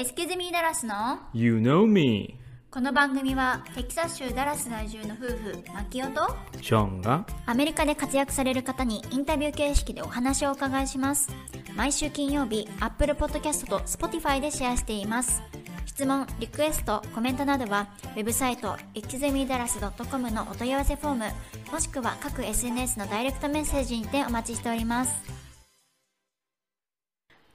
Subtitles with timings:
[0.00, 0.94] エスキュズミーダラスの
[1.34, 2.38] ？You know me.
[2.70, 6.26] この番組はテキサス州ダラス在住の夫婦マキオと
[6.62, 11.28] ショーンがアメリカで活躍される方にインタビュー形式でお話をお伺いします。
[11.76, 15.42] 毎週金曜日 Apple Podcast と Spotify でシェアしています。
[15.84, 21.24] 質問、リクエスト、コメントなどはウェブサイト exemidaras.com のお問い合わせフォーム
[21.72, 25.39] もしくは各 SNS のダイレクトメッセージにてお待ちしております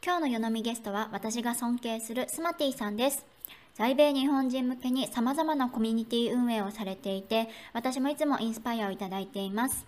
[0.05, 3.25] 今日の夜飲みゲストは私が尊敬するスマティさんです。
[3.73, 9.83] 在米日本人向けに様々なコミュニティ運営をされていて私もいつもインスパイアをいただいています。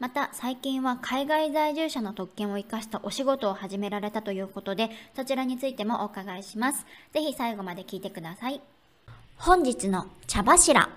[0.00, 6.84] また最近は海外在住者の特権を生かしたお仕事を始められたということでそちらについてもお伺いします。
[7.12, 8.60] ぜひ最後まで聞いてください。
[9.36, 10.88] 本日の茶柱。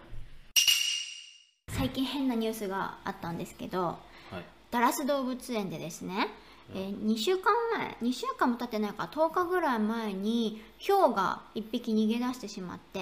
[1.70, 3.95] 最近変なニュースがあったんですけどは
[4.39, 4.43] い。
[4.71, 6.29] ダラス動物園でですね、
[6.73, 12.99] えー2週間前2週間も経ってないから10日ぐらい前にヒョウが1匹逃げ出してしまって、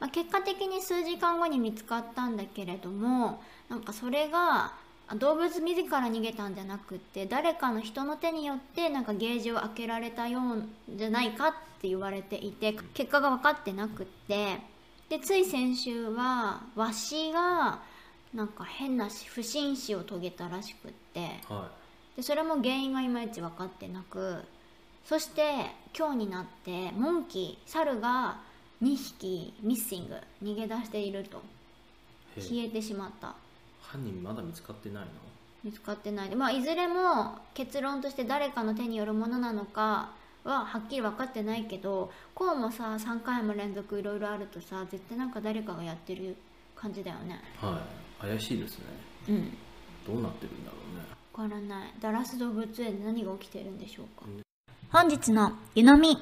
[0.00, 4.72] まあ、結果的に数時間後に見つかったんだけれどもなんかそれが
[5.06, 14.58] あ動物自ら逃げたんじゃなくって誰かの人の手によってなんかゲージを開けられたようんじゃないかって言われていて結果が分かってなくって
[15.08, 17.80] でつい先週はワシが
[18.34, 21.20] なんか変な不審死を遂げたらしくって。
[21.48, 21.70] は
[22.18, 24.38] でそれも原因がいまいち分かってなく
[25.04, 25.66] そして
[25.96, 28.38] 今日になってモンキー猿が
[28.82, 31.40] 2匹ミッシング逃げ出していると。
[32.36, 33.34] 消えてしまった。
[33.80, 35.10] 犯人まだ見つかってないの？
[35.62, 36.28] 見つかってない。
[36.28, 40.10] でまあいずれも結論として誰かの手によるものなのか
[40.42, 46.36] ははっきり分かってないけどこうもさ3回も連続いろいろあるとさ絶対なんか誰かがやってる
[46.74, 47.40] 感じだよね。
[47.60, 47.80] は
[48.20, 48.26] い。
[48.26, 48.84] 怪しいですね。
[49.28, 49.56] うん。
[50.06, 51.00] どうなってるんだろうね。
[51.00, 54.26] わからないダラス動物園で何が起きてるんでしょうか？
[54.26, 54.42] うん
[54.90, 56.18] 本日の湯飲み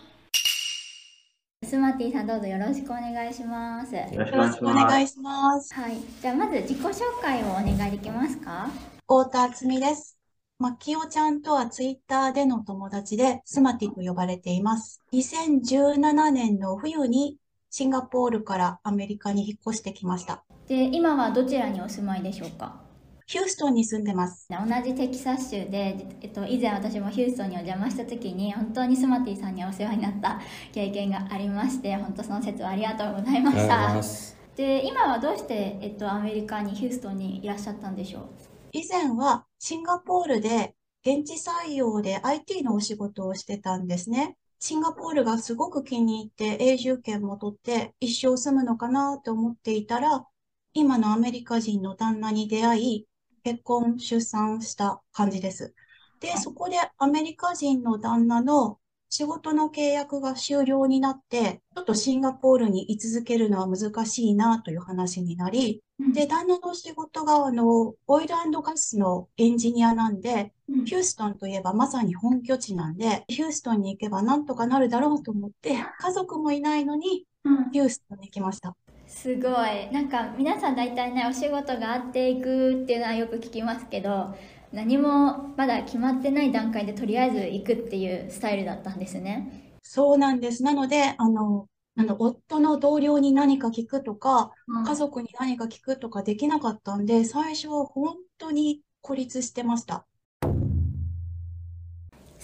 [1.65, 5.73] スマティさんどうぞよろしくお願いしますはよろしくお願いします。
[5.73, 5.77] い
[6.21, 8.69] じゃあまず自己紹介をお願いできますか？
[9.09, 10.19] 太田敦美です。
[10.59, 15.01] まきおちゃんとはツイッターでの友達で、スマティと呼ばれています。
[15.13, 17.37] 2017年の冬に
[17.71, 20.45] シンガポールからアメリカに引っ越してきました。
[20.67, 22.86] で今はどちらにお住まいでしょうか？
[23.29, 24.47] ヒューストンに住んでます。
[24.49, 30.41] 同じテキサス州で、えっと、以前私もヒューストンにお邪魔した時に本当にスマティさんにお世話になった
[30.73, 38.25] 経験がありまして本当その説はありがとうございましたすで今はどうして、えっと、アメリカにヒューストンにいらっしゃったんでしょう？
[38.73, 44.37] 以前はシンガポールで現地採用で IT のお仕事をしてたんですね。
[44.59, 50.25] シンガポールがすごく気に入って永住権も取って一生住むのかなと思っていたら、
[50.73, 53.07] 今のアメリカ人の旦那に出会い、
[53.47, 55.73] 結婚、出産した感じです。
[56.19, 65.81] で、そこでアメリカ人の旦那の仕事の契約が終了になって、ちょっとシンガポールに居続けるのは難しいなという話になり、
[66.13, 70.53] で、旦那の仕事が、あの、オイルガスのエンジニアなんで、
[70.85, 77.27] ヒューストンといえばまさに本拠地なんで、ヒューストンに行けばなんとかなるだろうと思って、家族もいないのに、
[77.71, 78.75] ヒューストンに行きました。
[79.07, 84.35] すごいなんか皆さん大体ねお仕事があっていくっていうのはよく聞きますけど
[84.73, 90.65] 何もまだ決まってない段階でとりあえず行くっていうスタイルだったんですねそうなんです。
[90.65, 94.53] なので、あの、あの、夫の同僚に何か聞くとか、
[94.85, 100.05] 家族に何か聞くとかできなかったんで、最初は本当に孤立してました。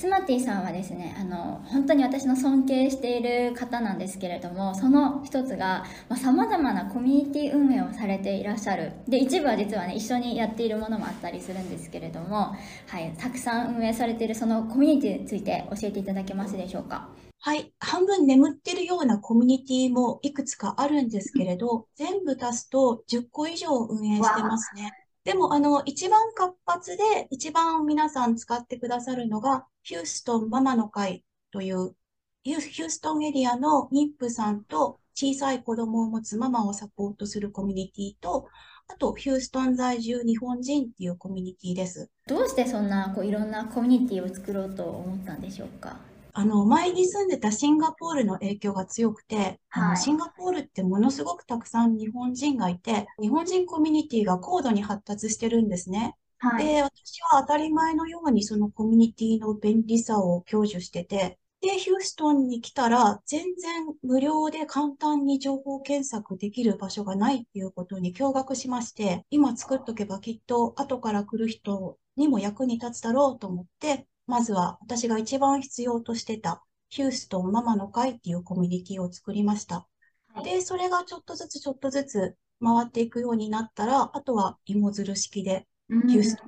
[0.02, 5.84] スマティさんはですねあの本当に私の尊敬している方なんですけれどもその一つが
[6.16, 12.52] さまざ、まなコミュニティ運営をされていらっしゃるで一部は実はね一緒にやっているものもあったりするんですけれども、
[12.88, 17.08] はい、たくさん運営されているそのコミュニティについて教えていただけますでしょうか？
[17.38, 17.72] はい。
[17.78, 25.01] 半分眠ってるようなコミュニティもいくつかあるんですけれど、全部足すと10個以上運営してますね。
[25.24, 31.94] でも、あの、一番活発で、一番皆さん使ってくださるのが、ヒューストンママの会という、
[32.42, 38.48] ヒューストンエリアの妊婦さんと小さい子供を持つママをサポートするコミュニティと、
[38.88, 42.10] あと、ヒューストン在住日本人っていうコミュニティです。
[42.26, 46.11] どうしてそんなこういろんなコミュニティを作ろうと思ったんでしょうか？
[46.34, 56.16] あの、前に住んでたシンガポールの影響が強くて、あの、はいシンガポールってものすごくたくさん日本人がいて、日本人コミュニティが高度に発達してるんですね。
[56.38, 79.86] はで、私は当たり前のようにそのコミュニティの便利さを享受してて、で、ヒューストンに来たら、全然無料で簡単に情報検索できる場所がないっていうことに驚愕しまして、今作っとけばきっと後から来る人にも役に立つだろうと思って、まずは私が一番必要としてたヒューストンママの会っていうコミュニティを作りました。
[80.34, 86.44] はいで、それがちょっとずつちょっとずつ回っていくようになったら、あとは芋づる式で、うんヒュースト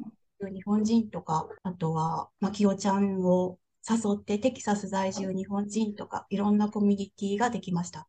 [0.46, 8.08] ン日本人とか、あとは、まきおちゃんを誘ってテキサス在住日本人とか、いろんなコミュニティができました。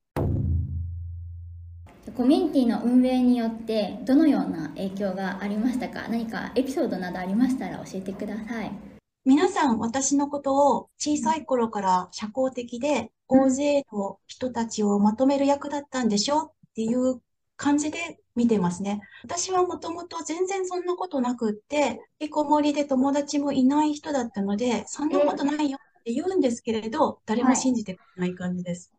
[2.15, 6.07] コミュニティの運営によってどのような影響がありましたか？
[6.07, 8.71] 何かエピソードなどありましたら教えてください
[9.25, 17.19] 皆さん、私のことを小さい頃から社交的で、大勢の人たちをまとめる役だったんでしょっていう
[17.57, 19.01] 感じで見てますね。
[19.23, 28.91] 私はもともと全然そんなことなくって、引きこもりで友達もいない人だったので、そんなことないよって言うんですけれど、誰も信じてくれない感じです。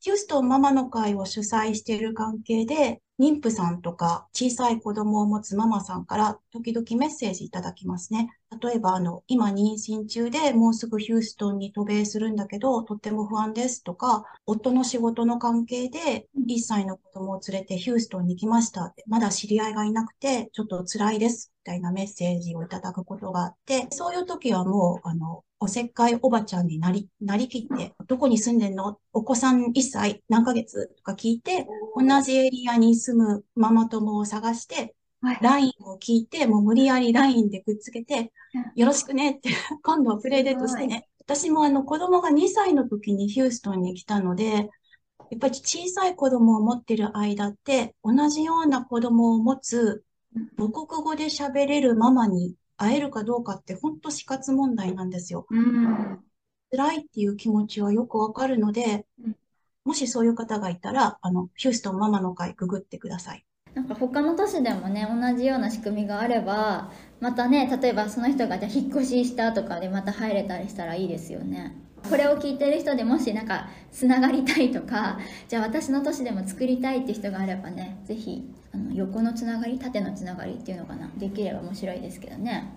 [0.00, 8.30] ヒューストンママの会を主催している関係で、妊婦さんとか小さい子供を持つママさんから時々メッセージいただきますね。
[8.62, 28.98] 例えば、あの、今妊娠中でもうすぐヒューストンに渡米するんだけど、とっても不安ですとか、夫の仕事の関係で1歳の子供を連れてヒューストンに来ましたって、まだ知り合いがいなくて、ちょっと辛いですみたいなメッセージをいただくことがあって、そういう時はもう、あの、おせっかいおばちゃんになり、なりきって、どこに住んでんの？
[29.12, 30.88] お子さん1歳何ヶ月？
[30.96, 35.38] とか聞いて、同じエリアに住むママ友を探して、はい。
[35.40, 38.32] LINE を聞いて、もう無理やり LINE でくっつけて、
[38.74, 39.50] よろしくねって、
[39.82, 41.08] 今度はプレイデートしてね。
[41.20, 44.70] 私もあの子供が2歳の時にヒューストンに来たので、
[45.30, 50.02] やっぱり小さい子供を持ってる間って、同じような子供を持つ
[50.56, 55.46] 母国語で喋れるママに会えるかどうかって本当死活問題なんですよ。
[55.50, 56.24] うん。
[56.70, 59.36] 辛いっていう気持ちはよくわかるのでうん、
[59.84, 63.44] もしそういう方がいたら、あの、ヒューストンママの会ググってください。
[63.74, 66.90] なんか他の都市でもね同じような仕組みがあれば
[67.20, 71.76] またね例えばその人がじゃあ引っ越ししたとかでまた入れたりしたらいいですよね。
[72.08, 82.72] これを聞いてる人でもしなんかつながりたいとかじゃあ私の都市でも作りたいって人があればねぜひあの横のつながり縦のつながりっていうのかなできれば面白いですけどね。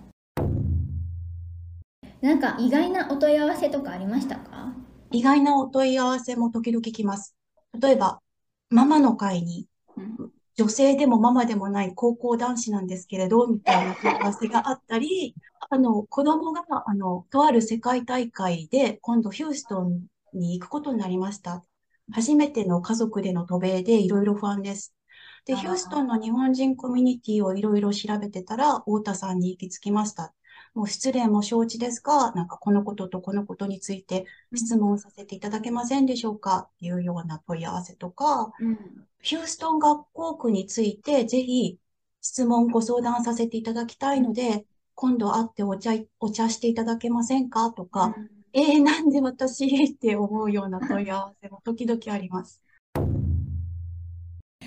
[2.20, 4.72] なんか意外なお問い合わせとかありましたか？
[5.14, 7.36] 意外なお問い合わせも時々来ます。
[7.80, 8.20] 例えば、
[8.68, 15.34] ママの会にうん女性でもママでもない高校男子なんですけれど、みたいな問い合わせがあったり、
[15.68, 21.64] あの、子供が、あの、とある世界大会で、今度ヒューストンに行くことになりました。
[22.12, 24.94] 初めての家族での渡米でいろいろ不安です。
[25.44, 30.34] で、ヒューストンの日本人コミュニティをいろいろ調べてたら、太田さんに行き着きました。
[30.74, 36.68] もう失礼も承知ですが、なんかこのこととこのことについて質問させていただけませんでしょうか？
[36.76, 38.78] っていうような問い合わせとか、うん。
[39.22, 41.78] ヒューストン学校区についてぜひ
[42.20, 47.70] 質問ご相談させていただきたいので、今度会ってお茶い、お茶していただけませんか？
[47.70, 48.14] とか、
[48.52, 52.60] えー、なんで私って思うような問い合わせも時々あります。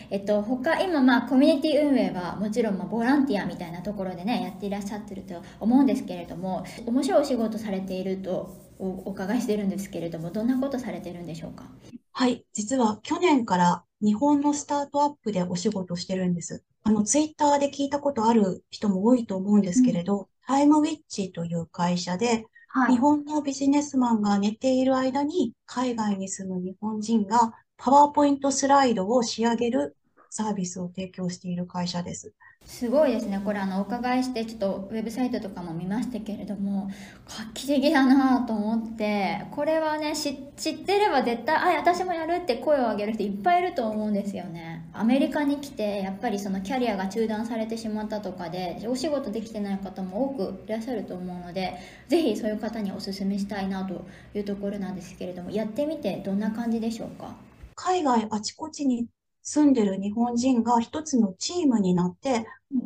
[0.10, 11.66] えっと、他今まあコミュニティ運営はもちろんまあボランティアみたいなところでねやっていらっしゃってると思うんですけれども面白いお仕事されているとおお伺いしてるんですけれどもどんなことされてるんでしょうか？
[12.14, 16.64] はい、実は去年から日本のスタートアップでお仕事してるんです。
[16.84, 29.96] あの、ツイッターで聞いたことある人も多いと思うんですけれど、タイムウィッチという会社で、は日本のビジネスマンが寝ている間に海外に住む日本人がパワーポイントスライドを仕上げる
[30.30, 32.34] サービスを提供している会社です。
[32.66, 33.42] すごいですね。
[33.46, 36.90] これあのお伺いしてちょっとウェブサイトとかも見ましたけれども
[37.26, 44.90] 画期的だなと思ってこれはね知ってれば絶対あ私もやるって声を上げる人いっぱいいると思うんですよね。
[44.92, 51.78] アメリカに来てやっぱりそのキャリアが中断されてしまったとかでお仕事できてない方も多くいらっしゃると思うので
[52.10, 57.47] ぜひそういう方にお勧めしたいなというところなんですけれどもやってみてどんな感じでしょうか？
[57.78, 59.06] 海外あちこちに
[59.44, 62.46] 住んでる日本人が一つのチームになって、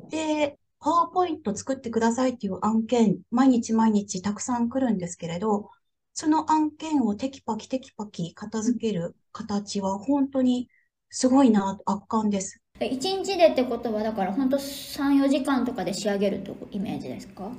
[0.09, 5.69] で、パワーポイント作ってくださいっていう案件、毎日毎日たくさん来るんですけれど、
[6.13, 10.69] その案件をテキパキテキパキ片付ける形は本当に
[11.09, 12.61] すごいな、圧巻です。
[12.79, 17.49] 1日でってことはだから本当34時間とかで仕上げるとイメージですか？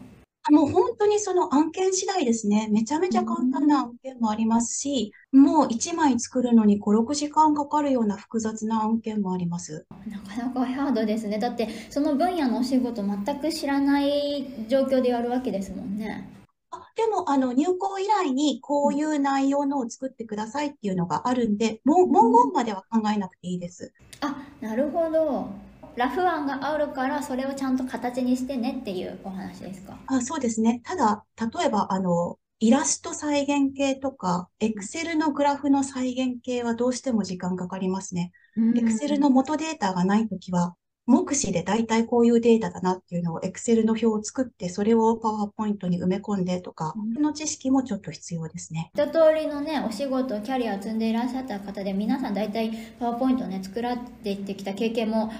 [0.51, 2.69] もう本当にその案件次第ですね。
[2.73, 9.87] めちゃめちゃ簡単な案件もありますし、もう1枚作るのに5、6時間かかるような複雑な案件もあります。
[10.09, 16.29] なかなかハードですねだってその分野のお仕事全く知らない状況でやるわけですもんね
[16.73, 23.93] あ、でも、あの、入稿依頼にこういう内容のを作ってくださいっていうのがあるんで、もう文言までは考えなくていいです。
[24.21, 29.99] あなるほどラフ案があるからそれをちゃんと形にしてねっていうお話ですか？
[30.07, 30.81] あ、そうですね。
[30.85, 38.33] ただ、例えば、あの、イラスト再現系とか、Excel のグラフの再現系はどうしても時間かかりますね。
[38.57, 48.93] Excel の元データがないときは、目視で大体こういうデータだなっていうのを Excel の表を作って、それを PowerPoint に埋め込んでとか、その知識もちょっと必要ですね。
[48.95, 52.71] 一通りのね、お仕事、キャリアを積んでいらっしゃった方で、皆さん大体
[53.01, 55.33] PowerPoint をね、作られていってきた経験も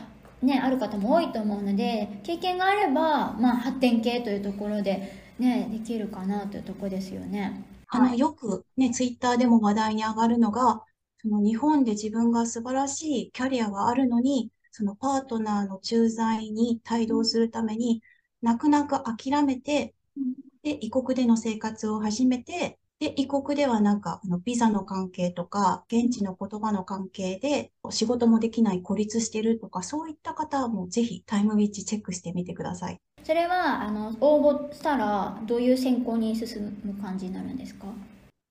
[0.43, 7.65] ね、ある方も多いと思うので、経験があれば、まあ、発展系というところで、ね、できるかなというところですよね。
[7.89, 10.85] あの、よくね、ツイッターでも話題に上がるのが、
[11.19, 18.03] その日本で自分が素晴らしいキャリアがあるのに、そのパートナーの駐在に帯同するために、
[18.41, 19.95] 泣く泣く諦めて、
[20.63, 33.01] で、異国での生活を始めて、で、異国ではなんか、あの、ビザの関係とか、現地の言葉の関係で、仕事もできない、孤立してるとか、そういった方もぜひタイムウィッチチェックしてみてください。
[33.25, 37.89] それは、あの、応募したら、どういう選考に進む感じになるんですか？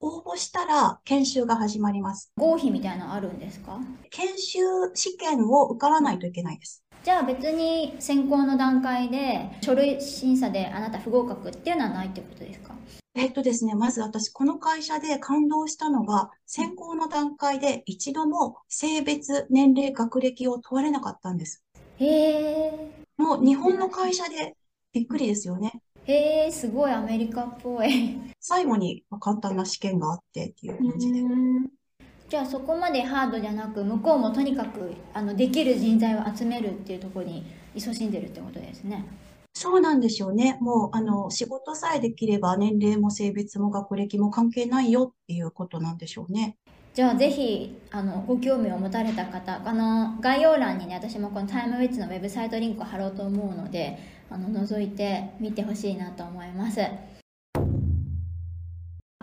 [0.02, 2.34] 応募したら研修が始まります。
[2.36, 3.80] 合否みたいなのあるんですか？
[4.10, 4.60] 研修
[4.96, 6.84] 試験を受からないといけないです。
[7.06, 12.76] じゃあ別に選考の段階で書類審査であなた不合格っていうのはないってことですか？
[13.14, 21.62] えっとですね、まず私、この会社で感動したのが、選考の段階で一度も性別、年齢、学歴を問われなかったんです。
[22.00, 24.56] へえもう日本の会社で
[24.94, 25.82] びっくりですよね。
[26.06, 31.20] へえすごいアメリカっぽい最後に簡単な試験があってっていう感じで。
[32.30, 39.06] じゃあそこまでハードじゃなく向こうもとにかくあのできる人材を集めるっていうところに勤しんでるってことですね
[39.54, 40.58] そうなんでしょうね。
[40.62, 46.58] もう、あの、仕事さえできれば年齢も性別も学歴も関係ないよっていうことなんでしょうね。
[46.94, 53.98] じゃあぜひあのご興味を持たれた方あの概要欄にね私もこのタイムウィッチのウェブサイトリンクを貼ろうと思うので
[54.30, 56.82] あの覗いてみてほしいなと思います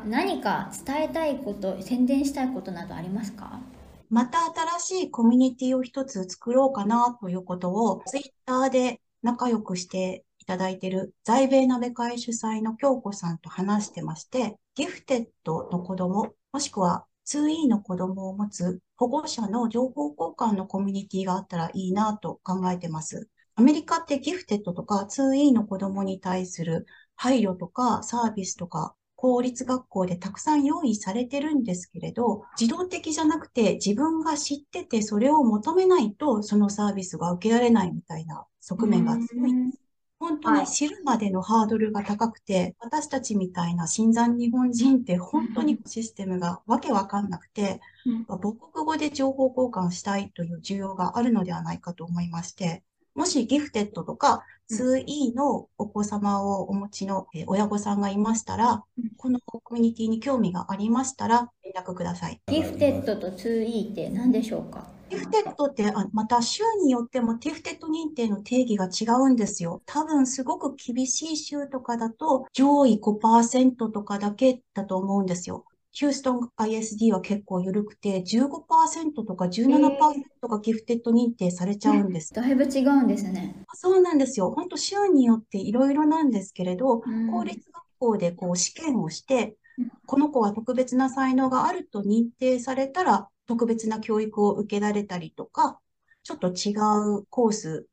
[0.03, 3.61] 何か伝えたいこと宣伝したいことなどありますか？
[4.09, 4.39] また
[4.79, 23.29] 新しいコミュニティを一つ作ろうかなということを、ツイッターで仲良くしていただいている在米鍋会主催の京子さんと話してまして、ギフテッドの子供、もしくは 2E の子供を持つ保護者の情報交換のコミュニティがあったらいいなと考えてます。
[23.55, 39.83] アメリカってギフテッドとか 2E の子供に対する配慮とかサービスとか公立学校でたくさん用意されてるんですけれど、自動的じゃなくて自分が知っててそれを求めないとそのサービスが受けられないみたいな側面が強いんです。
[40.21, 47.81] 本当に知るまでのハードルが高くて、私たちみたいな新参日本人って本当にシステムがわけわかんなくて、
[48.29, 52.85] 母国語で情報交換したいという需要があるのではないかと思いまして、
[53.19, 58.85] もしギフテッドとか 2E のお子様をお持ちのえー親御さんがいましたら、
[59.17, 62.41] このコミュニティに興味がありましたら連絡ください。
[62.47, 64.87] ギフテッドと 2E って何でしょうか？
[65.11, 69.83] ギフテッドって、あまた州によってもギフテッド認定の定義が違うんですよ。
[69.85, 75.65] 多分すごく厳しい州とかだと上位5%とかだけだと思うんですよ。
[75.91, 82.33] ヒューストン ISD は結構緩くて15%とか17%がギフテッド認定されちゃうんです。
[82.33, 84.51] だいぶ違うんですねそうなんですよ。
[84.51, 95.79] 本当州によっていろいろなんですけれど、うん公立学校でこう試験をしてうん、この子は特別な才能があると認定されたら、特別な教育を受けられたりとか、
[96.25, 96.75] ちょっと違
[97.21, 97.87] うコース、うん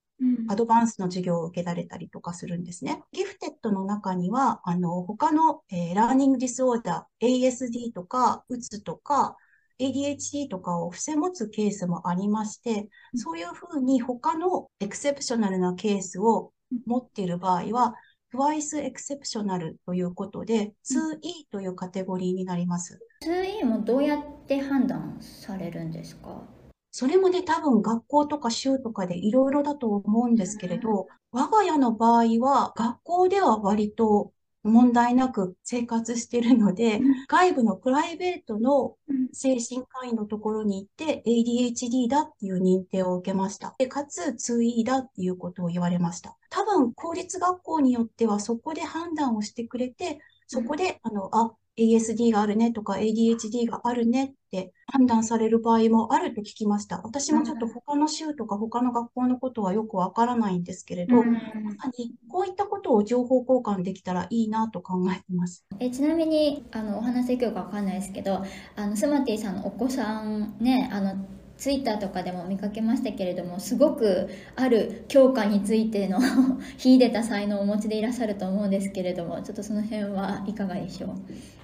[0.48, 3.04] アドバンスの授業を受けられたりとかするんですね。
[3.12, 9.36] ギフテッドの中には、あの、他の、えー learning disorder、ASD とか、うつとか、
[9.80, 16.54] ADHD とかを伏せ持つケースもありまして、そういうふうに他のエクセプショナルなケースを
[16.86, 17.96] 持っている場合は、
[18.34, 23.00] twice エクセプショナルということで、2E というカテゴリーになります。
[23.22, 26.55] 2E もどうやって判断されるんですか？
[26.98, 34.32] それもね、多分学校とか州とかでいろいろだと思うんですけれど、我が家の場合は学校では割と
[34.64, 38.96] 問題なく生活してるので、外部のプライベートの
[39.34, 43.76] 精神科医のところに行って ADHD だっていう認定を受けました。
[43.78, 46.38] で、かつ 2E だっていうことを言われました。
[46.50, 57.02] 多分公立学校によってはそこで判断をしてくれて、そこで、あの、あ、ASD があるねとか ADHD があるねって判断される場合もあると聞きました。
[57.04, 65.66] 私もちょっと他の州とか他の学校のことはよくわからないんですけれど、まさにこういったことを情報交換できたらいいなと考えてます。
[65.80, 68.44] えちなみにあのお話できるかわかんないですけど
[68.76, 71.16] あのスマティさんのお子さんねあの
[71.58, 76.20] ツイッターとかでも見かけましたけれどもすごくある教科についての
[76.78, 81.16] 秀でた才能をお持ちでいらっしゃると思うんですけれどもちょっとその辺はいかがでしょう？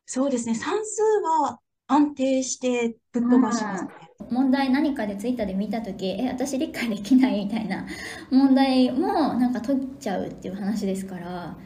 [0.06, 0.56] そうですね。
[0.56, 1.02] 算数
[1.44, 3.90] は安定してぶっ飛ばしますね。
[4.30, 7.86] 問題何かでツイッターで見た時え私理解できないみたいな
[8.30, 11.58] 問題もなんか解っちゃうっていう話ですから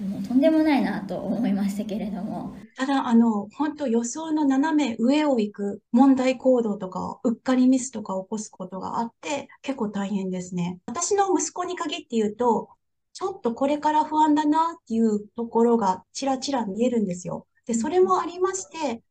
[0.00, 10.80] もうとんでもないなと思いましたけれどもただ、あの、本当予想の斜め上を行く問題行動とか、うっかりミスとか起こすことがあって、結構大変ですね。
[10.86, 12.68] 私の息子に限って言うと、
[13.12, 17.46] ちょっとこれから不安だなっていうところがちらちら見えるんですよ。
[17.64, 19.02] で、それもありまして、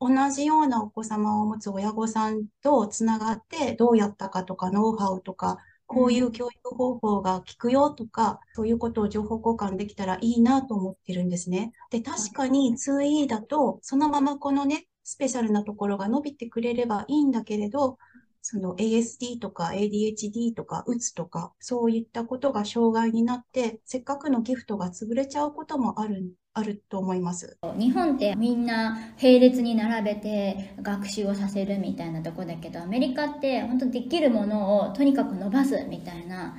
[0.00, 5.58] 同じようなお子様を持つ親御さんとつながって、どうやったかとか、ノウハウとか、
[5.92, 11.72] こういう教育方法が効くよとか、そういうことを情報交換できたらいいなと思ってるんですね。
[11.90, 17.98] で、確かに 2E だと、そのままこのね、スペシャルなところが伸びてくれればいいんだけれど、
[18.40, 27.58] その ASD とか ADHD とかうつとか、そういったことが障害になって、せっかくのギフトが潰れちゃうこともある、あると思います。
[27.78, 36.56] 日本ってみんな並列に並べて学習をさせるみたいなとこだけどアメリカって本当できるものをとにかく伸ばすみたいな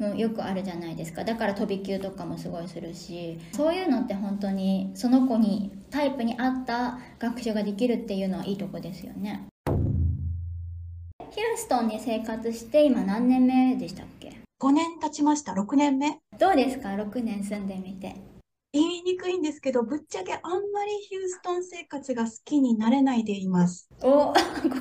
[0.00, 9.46] のよくあるじゃないですかだから飛び級とかもすごいするしそういうのって本当にその子にタイプに合った学習ができるっていうのはいいとこですよね
[11.30, 15.52] ヒューストンに生活して今何年目でしたっけ？5年経ちました。
[15.52, 16.18] 6年目。
[16.38, 18.16] どうですか？6年住んでみて
[18.72, 23.88] 言いにくいんですけど、ぶっちゃけあんまりヒューストン生活が好きになれないでいます。
[24.02, 24.34] お こ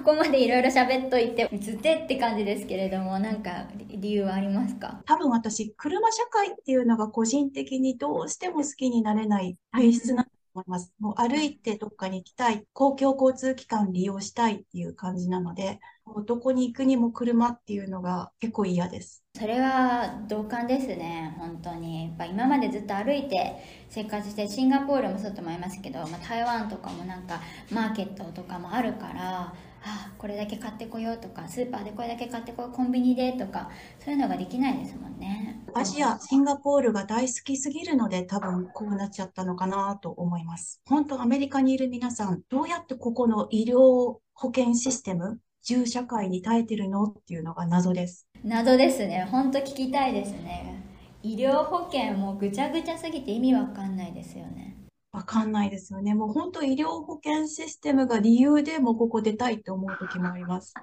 [0.03, 5.01] こまでいろいろ喋っといてつてって感じですけれどもなんか理由はありますか？
[5.05, 10.93] 多分私、車社会っていうのが個人的にどうしても好きになれない体質な思います。
[10.99, 19.25] もう歩いてどっかに行きたい、公共交通機関利用したいっていう感じなので、もうどこに行くにも車っていうのが結構嫌です。
[19.37, 23.57] それは同感ですね本当にやっぱ今までずっと歩いて
[23.89, 29.53] 生活してシンガポールもそうと思いますけど、まあ、台湾とかもなんかマーケットとかもあるから
[29.85, 33.69] あこれだけ買ってこようとかスーパーでこれだけ買ってこようコンビニでとか
[34.03, 40.81] そういうのができないですもんねアジア、シンガポールが大好きすぎるので多分こうなっちゃったのかなと思います。
[40.85, 44.21] 本当アメリカにいる皆さん、どうやってここの医療保
[44.55, 48.25] 険システム、銃社会に耐えてるのっていうのが謎です。
[48.45, 50.83] 謎ですね本当聞きたいですね
[51.23, 54.74] 医療保険もぐちゃぐちゃすぎて意味わかんないですよね
[55.15, 56.13] わかんないですよね。
[56.13, 60.73] もう本当医療保険システムが理由でもうここ出たいって思う時もあります。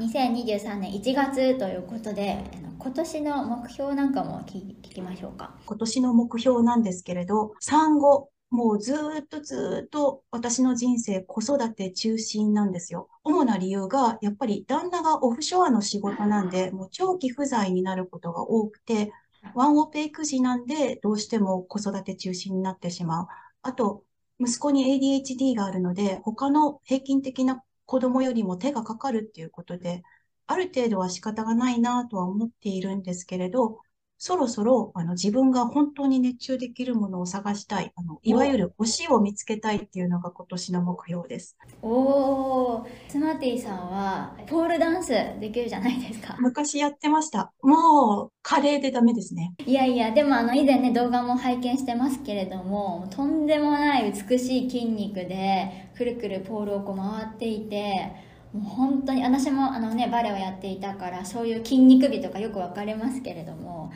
[0.00, 2.42] 2023年1月ということで
[2.78, 13.08] 今年の目標なんかも聞聞きましょうか今年の目標なんですけれど、産後、もうずーっとずーっと私の人生子育て中心なんですよ。
[13.22, 19.12] 主な理由が、やっぱり旦那がオフショアの仕事なんで、もう長期不在になることが多くて、
[19.54, 23.26] ワンオペ育児なんで、どうしても子育て中心になってしまう。
[23.62, 24.04] あと、
[24.40, 30.02] 息子に ADHD があるので、他の平均的な子供よりも手がかかるっていうことで、
[30.46, 33.80] ある程度は仕方がないなとは思っているんですけれど、
[34.24, 41.56] そろそろあの自分が本当に熱中できるものを探したい、あのいわゆる推しを見つけたいっていうのが今年の目標です。
[41.82, 45.08] おースマティさんはポールダンス
[45.40, 47.52] できるじゃないですか昔やってました。
[47.64, 49.54] もう、華麗でダメですね。
[49.66, 58.12] いやいやでもあの以前ね動画も拝見してますけれどもとんでもない美しい筋肉でくるくるポールをこう回っていて
[58.52, 63.90] もう本当に私もあのねバレエをやっていたからそういう筋肉美とかよく分かりますけれども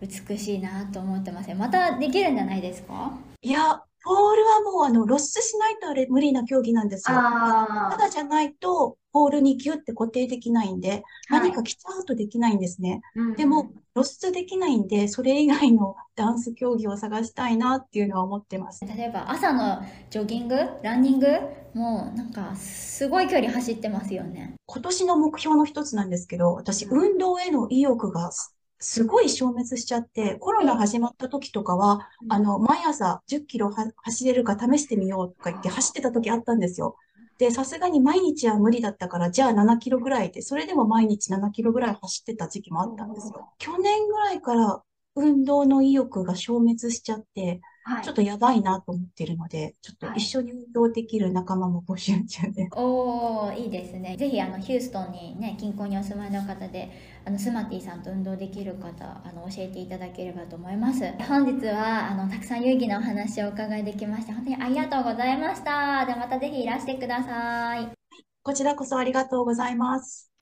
[0.00, 1.56] 美しいなと思ってますよ。
[1.56, 3.12] またできるんじゃないですか？
[3.40, 7.16] いや、ポールはもうあの露出しないとあれ無理な競技なんですよ。
[7.16, 13.00] あただじゃないと、ポールにギュッて固定できないんで、何か着ちゃうとできないんですね。
[13.36, 18.84] でも、露出できないんで、それ以外のダンス競技を探したいなっていうのは思ってます。
[18.86, 21.26] 例えば朝のジョギングランニング
[21.74, 36.96] もうなんかすごい距離走ってますよね今年の目標の一つなんですけど、私、運動への意欲がすすごい消滅しちゃって、コロナ始まった時とかは、あの、毎朝10キロは走れるか試してみようとか言って走ってた時あったんですよ。
[37.42, 43.52] で、さすがに毎日は無理だったから、じゃあ7キロぐらいで、それでも毎日7キロぐらい走ってた時期もあったんですよ。
[43.58, 44.80] 去年ぐらいから
[45.16, 47.60] 運動の意欲が消滅しちゃって、はい
[48.02, 52.70] ちょっとやばいなと思ってるので、ちょっと一緒に運動できる仲間も募集中です。
[52.76, 56.90] おーいいですねぜひあのヒューストンにね近郊にお住まいの方で
[57.24, 68.02] あのスマティさんと運動できる方あの教えていただければと思います本日はあのたくさん有意義なお話をお伺いできまして本当にありがとうございましたではまたぜひいらしてください
[68.44, 70.32] こちらこそありがとうございます。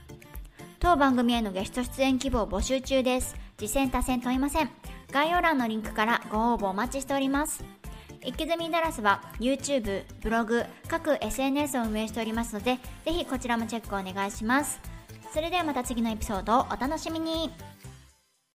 [0.79, 3.37] 当番組へのゲスト出演希望募集中です。
[3.59, 4.71] 次戦多戦問いません。
[5.13, 7.65] 概要欄のリンクからご応募お待ちしております。
[8.25, 14.81] イキズミダラスは YouTube、ブログ、各 SNS を運営しておりますので、ぜひこちらもチェックお願いします。
[15.33, 17.51] それではまた次のエピソードをお楽しみに。